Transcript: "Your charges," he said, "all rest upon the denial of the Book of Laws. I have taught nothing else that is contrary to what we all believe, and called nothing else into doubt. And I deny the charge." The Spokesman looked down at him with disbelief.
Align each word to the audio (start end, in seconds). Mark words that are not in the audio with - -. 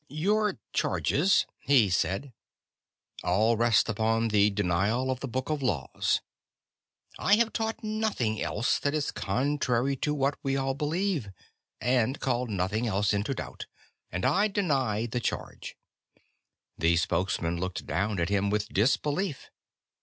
"Your 0.09 0.57
charges," 0.73 1.45
he 1.59 1.87
said, 1.91 2.33
"all 3.23 3.55
rest 3.55 3.87
upon 3.87 4.29
the 4.29 4.49
denial 4.49 5.11
of 5.11 5.19
the 5.19 5.27
Book 5.27 5.51
of 5.51 5.61
Laws. 5.61 6.21
I 7.19 7.35
have 7.35 7.53
taught 7.53 7.83
nothing 7.83 8.41
else 8.41 8.79
that 8.79 8.95
is 8.95 9.11
contrary 9.11 9.95
to 9.97 10.15
what 10.15 10.39
we 10.41 10.57
all 10.57 10.73
believe, 10.73 11.29
and 11.79 12.19
called 12.19 12.49
nothing 12.49 12.87
else 12.87 13.13
into 13.13 13.35
doubt. 13.35 13.67
And 14.11 14.25
I 14.25 14.47
deny 14.47 15.05
the 15.05 15.19
charge." 15.19 15.77
The 16.79 16.95
Spokesman 16.97 17.59
looked 17.59 17.85
down 17.85 18.19
at 18.19 18.29
him 18.29 18.49
with 18.49 18.69
disbelief. 18.69 19.51